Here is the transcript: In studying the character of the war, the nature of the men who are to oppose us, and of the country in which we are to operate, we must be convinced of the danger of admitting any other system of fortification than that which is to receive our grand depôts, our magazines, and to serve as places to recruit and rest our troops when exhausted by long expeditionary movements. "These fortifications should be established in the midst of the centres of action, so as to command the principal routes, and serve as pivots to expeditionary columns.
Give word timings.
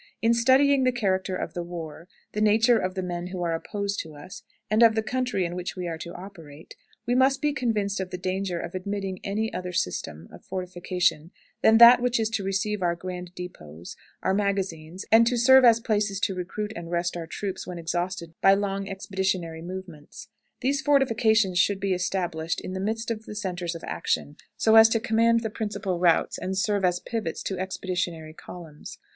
In 0.19 0.33
studying 0.33 0.83
the 0.83 0.91
character 0.91 1.35
of 1.35 1.53
the 1.53 1.61
war, 1.61 2.07
the 2.31 2.41
nature 2.41 2.79
of 2.79 2.95
the 2.95 3.03
men 3.03 3.27
who 3.27 3.43
are 3.43 3.51
to 3.51 3.55
oppose 3.63 4.03
us, 4.03 4.41
and 4.67 4.81
of 4.81 4.95
the 4.95 5.03
country 5.03 5.45
in 5.45 5.53
which 5.53 5.75
we 5.75 5.87
are 5.87 5.99
to 5.99 6.11
operate, 6.15 6.75
we 7.05 7.13
must 7.13 7.39
be 7.39 7.53
convinced 7.53 7.99
of 7.99 8.09
the 8.09 8.17
danger 8.17 8.59
of 8.59 8.73
admitting 8.73 9.19
any 9.23 9.53
other 9.53 9.71
system 9.71 10.27
of 10.31 10.43
fortification 10.43 11.29
than 11.61 11.77
that 11.77 12.01
which 12.01 12.19
is 12.19 12.31
to 12.31 12.43
receive 12.43 12.81
our 12.81 12.95
grand 12.95 13.29
depôts, 13.35 13.95
our 14.23 14.33
magazines, 14.33 15.05
and 15.11 15.27
to 15.27 15.37
serve 15.37 15.63
as 15.63 15.79
places 15.79 16.19
to 16.21 16.33
recruit 16.33 16.73
and 16.75 16.89
rest 16.89 17.15
our 17.15 17.27
troops 17.27 17.67
when 17.67 17.77
exhausted 17.77 18.33
by 18.41 18.55
long 18.55 18.89
expeditionary 18.89 19.61
movements. 19.61 20.29
"These 20.61 20.81
fortifications 20.81 21.59
should 21.59 21.79
be 21.79 21.93
established 21.93 22.59
in 22.59 22.73
the 22.73 22.79
midst 22.79 23.11
of 23.11 23.25
the 23.27 23.35
centres 23.35 23.75
of 23.75 23.83
action, 23.83 24.37
so 24.57 24.77
as 24.77 24.89
to 24.89 24.99
command 24.99 25.41
the 25.41 25.51
principal 25.51 25.99
routes, 25.99 26.39
and 26.39 26.57
serve 26.57 26.83
as 26.83 26.99
pivots 26.99 27.43
to 27.43 27.59
expeditionary 27.59 28.33
columns. 28.33 28.97